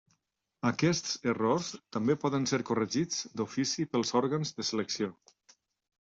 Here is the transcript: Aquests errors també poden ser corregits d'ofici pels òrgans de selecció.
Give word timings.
Aquests 0.67 1.11
errors 1.33 1.67
també 1.97 2.15
poden 2.23 2.47
ser 2.51 2.59
corregits 2.69 3.19
d'ofici 3.41 3.85
pels 3.91 4.13
òrgans 4.21 4.55
de 4.61 4.67
selecció. 4.71 5.11